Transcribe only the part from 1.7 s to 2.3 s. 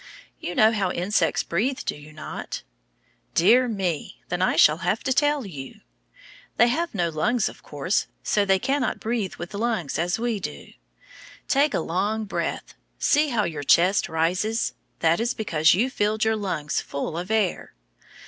do you